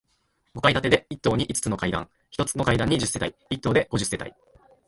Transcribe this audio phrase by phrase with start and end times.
[0.55, 4.33] 五階建てで、一棟に五つの階段、一つの階段に十世帯、一棟で五十世帯。